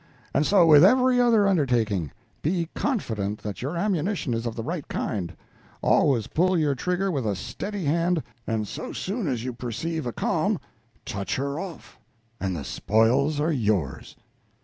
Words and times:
And 0.33 0.47
so 0.47 0.65
with 0.65 0.83
every 0.83 1.21
other 1.21 1.47
undertaking. 1.47 2.11
Be 2.41 2.69
confident 2.73 3.43
that 3.43 3.61
your 3.61 3.77
ammunition 3.77 4.33
is 4.33 4.47
of 4.47 4.55
the 4.55 4.63
right 4.63 4.87
kind 4.87 5.37
always 5.83 6.25
pull 6.25 6.57
your 6.57 6.73
trigger 6.73 7.11
with 7.11 7.23
a 7.27 7.35
steady 7.35 7.85
hand, 7.85 8.23
and 8.47 8.67
so 8.67 8.93
soon 8.93 9.27
as 9.27 9.43
you 9.43 9.53
perceive 9.53 10.07
a 10.07 10.11
calm, 10.11 10.57
touch 11.05 11.35
her 11.35 11.59
off, 11.59 11.99
and 12.39 12.55
the 12.55 12.63
spoils 12.63 13.39
are 13.39 13.51
yours." 13.51 14.15